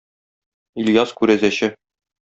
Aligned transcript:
Ильяс 0.85 1.15
күрәзәче. 1.21 1.73